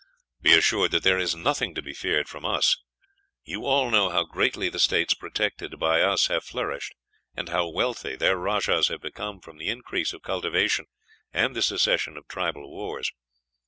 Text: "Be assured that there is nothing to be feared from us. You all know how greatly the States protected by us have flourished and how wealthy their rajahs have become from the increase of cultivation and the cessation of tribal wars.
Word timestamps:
"Be 0.41 0.53
assured 0.53 0.89
that 0.93 1.03
there 1.03 1.19
is 1.19 1.35
nothing 1.35 1.75
to 1.75 1.81
be 1.83 1.93
feared 1.93 2.27
from 2.27 2.43
us. 2.43 2.81
You 3.43 3.65
all 3.67 3.91
know 3.91 4.09
how 4.09 4.23
greatly 4.23 4.67
the 4.67 4.79
States 4.79 5.13
protected 5.13 5.77
by 5.77 6.01
us 6.01 6.25
have 6.25 6.43
flourished 6.43 6.95
and 7.35 7.49
how 7.49 7.69
wealthy 7.69 8.15
their 8.15 8.35
rajahs 8.35 8.87
have 8.87 9.01
become 9.03 9.41
from 9.41 9.59
the 9.59 9.67
increase 9.69 10.11
of 10.11 10.23
cultivation 10.23 10.87
and 11.31 11.55
the 11.55 11.61
cessation 11.61 12.17
of 12.17 12.27
tribal 12.27 12.67
wars. 12.67 13.11